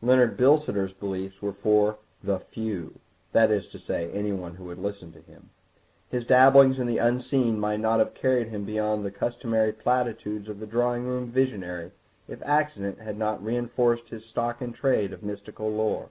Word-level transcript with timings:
Leonard 0.00 0.36
Bilsiter's 0.36 0.92
beliefs 0.92 1.42
were 1.42 1.52
for 1.52 1.98
"the 2.22 2.38
few," 2.38 3.00
that 3.32 3.50
is 3.50 3.66
to 3.66 3.80
say, 3.80 4.12
anyone 4.12 4.54
who 4.54 4.66
would 4.66 4.78
listen 4.78 5.10
to 5.10 5.20
him. 5.22 5.50
His 6.08 6.24
dabblings 6.24 6.78
in 6.78 6.86
the 6.86 6.98
unseen 6.98 7.58
might 7.58 7.80
not 7.80 7.98
have 7.98 8.14
carried 8.14 8.46
him 8.50 8.62
beyond 8.64 9.04
the 9.04 9.10
customary 9.10 9.72
platitudes 9.72 10.48
of 10.48 10.60
the 10.60 10.68
drawing 10.68 11.04
room 11.04 11.26
visionary 11.26 11.90
if 12.28 12.40
accident 12.44 13.00
had 13.00 13.18
not 13.18 13.42
reinforced 13.44 14.10
his 14.10 14.24
stock 14.24 14.62
in 14.62 14.72
trade 14.72 15.12
of 15.12 15.24
mystical 15.24 15.68
lore. 15.68 16.10